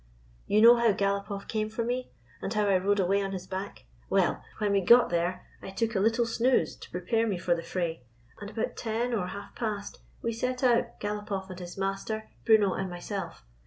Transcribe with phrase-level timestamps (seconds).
[0.47, 2.11] You know how Galopoff came for me,
[2.41, 3.85] and how I rode away on his back.
[4.09, 7.61] Well, when we got there I took a little snooze to prepare me for the
[7.61, 8.01] fray,
[8.39, 12.89] and about ten or half past we set out— Galopoff and his master, Bruno and
[12.89, 13.45] myself.